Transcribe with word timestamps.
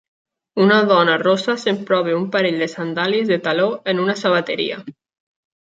Una 0.63 0.77
dona 0.91 1.17
rossa 1.23 1.55
s'emprova 1.65 2.15
un 2.21 2.25
parell 2.37 2.57
de 2.63 2.71
sandàlies 2.73 3.29
de 3.33 3.41
taló 3.49 3.71
en 3.95 4.03
una 4.07 4.21
sabateria. 4.23 4.83